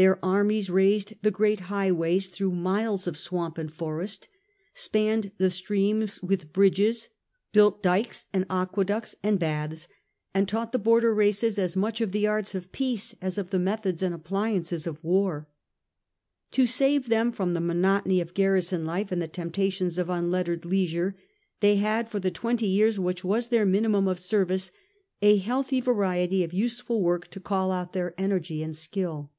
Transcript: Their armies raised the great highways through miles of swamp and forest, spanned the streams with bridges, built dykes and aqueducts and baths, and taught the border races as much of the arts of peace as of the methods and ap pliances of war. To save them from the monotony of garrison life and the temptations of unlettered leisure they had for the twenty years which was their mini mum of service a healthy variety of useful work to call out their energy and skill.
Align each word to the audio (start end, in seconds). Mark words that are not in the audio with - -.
Their 0.00 0.24
armies 0.24 0.70
raised 0.70 1.14
the 1.22 1.32
great 1.32 1.58
highways 1.58 2.28
through 2.28 2.52
miles 2.52 3.08
of 3.08 3.18
swamp 3.18 3.58
and 3.58 3.68
forest, 3.68 4.28
spanned 4.72 5.32
the 5.38 5.50
streams 5.50 6.22
with 6.22 6.52
bridges, 6.52 7.08
built 7.52 7.82
dykes 7.82 8.26
and 8.32 8.46
aqueducts 8.48 9.16
and 9.24 9.40
baths, 9.40 9.88
and 10.32 10.46
taught 10.48 10.70
the 10.70 10.78
border 10.78 11.12
races 11.12 11.58
as 11.58 11.76
much 11.76 12.00
of 12.00 12.12
the 12.12 12.28
arts 12.28 12.54
of 12.54 12.70
peace 12.70 13.16
as 13.20 13.38
of 13.38 13.50
the 13.50 13.58
methods 13.58 14.00
and 14.00 14.14
ap 14.14 14.22
pliances 14.22 14.86
of 14.86 15.02
war. 15.02 15.48
To 16.52 16.64
save 16.64 17.08
them 17.08 17.32
from 17.32 17.54
the 17.54 17.60
monotony 17.60 18.20
of 18.20 18.34
garrison 18.34 18.86
life 18.86 19.10
and 19.10 19.20
the 19.20 19.26
temptations 19.26 19.98
of 19.98 20.08
unlettered 20.08 20.64
leisure 20.64 21.16
they 21.58 21.74
had 21.74 22.08
for 22.08 22.20
the 22.20 22.30
twenty 22.30 22.68
years 22.68 23.00
which 23.00 23.24
was 23.24 23.48
their 23.48 23.66
mini 23.66 23.88
mum 23.88 24.06
of 24.06 24.20
service 24.20 24.70
a 25.22 25.38
healthy 25.38 25.80
variety 25.80 26.44
of 26.44 26.52
useful 26.52 27.02
work 27.02 27.26
to 27.32 27.40
call 27.40 27.72
out 27.72 27.94
their 27.94 28.14
energy 28.16 28.62
and 28.62 28.76
skill. 28.76 29.32